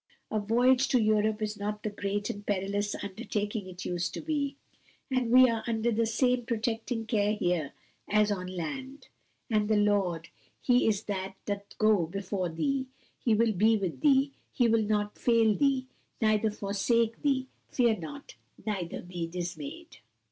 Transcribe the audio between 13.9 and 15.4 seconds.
thee, he will not